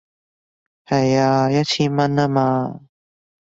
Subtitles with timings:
[0.83, 2.81] 係啊，一千蚊吖嘛